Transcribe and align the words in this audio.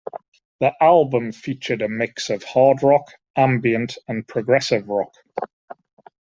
The 0.61 0.71
album 0.83 1.31
featured 1.31 1.83
a 1.83 1.87
mix 1.87 2.31
of 2.31 2.41
hard 2.41 2.81
rock, 2.81 3.11
ambient, 3.35 3.99
and 4.07 4.27
progressive 4.27 4.89
rock. 4.89 5.13